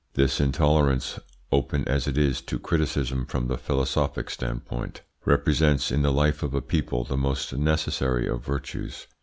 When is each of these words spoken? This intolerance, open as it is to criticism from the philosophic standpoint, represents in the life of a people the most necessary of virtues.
This 0.15 0.39
intolerance, 0.41 1.19
open 1.51 1.87
as 1.87 2.07
it 2.07 2.17
is 2.17 2.41
to 2.47 2.57
criticism 2.57 3.23
from 3.23 3.45
the 3.45 3.57
philosophic 3.59 4.31
standpoint, 4.31 5.01
represents 5.25 5.91
in 5.91 6.01
the 6.01 6.11
life 6.11 6.41
of 6.41 6.55
a 6.55 6.59
people 6.63 7.03
the 7.03 7.15
most 7.17 7.53
necessary 7.55 8.27
of 8.27 8.43
virtues. 8.43 9.05